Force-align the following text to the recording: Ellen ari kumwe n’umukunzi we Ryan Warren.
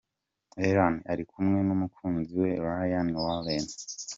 Ellen 0.67 0.95
ari 1.11 1.23
kumwe 1.31 1.59
n’umukunzi 1.67 2.33
we 2.41 2.51
Ryan 2.65 3.09
Warren. 3.23 3.65